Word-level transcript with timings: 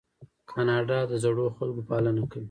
کاناډا 0.51 0.99
د 1.11 1.13
زړو 1.23 1.45
خلکو 1.57 1.81
پالنه 1.89 2.23
کوي. 2.31 2.39